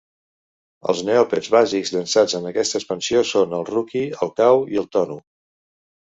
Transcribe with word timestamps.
Els 0.93 1.03
Neopets 1.09 1.51
bàsics 1.55 1.93
llançats 1.97 2.35
en 2.39 2.47
aquesta 2.53 2.81
expansió 2.81 3.23
són 3.33 3.55
el 3.59 3.67
Ruki, 3.71 4.03
el 4.27 4.35
Kau 4.43 4.67
i 4.75 4.83
el 4.85 4.91
Tonu. 4.99 5.21